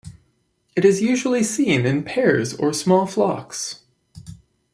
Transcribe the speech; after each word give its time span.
It 0.75 0.83
is 0.83 1.03
usually 1.03 1.43
seen 1.43 1.85
in 1.85 2.01
pairs 2.01 2.55
or 2.55 2.73
small 2.73 3.05
flocks. 3.05 3.83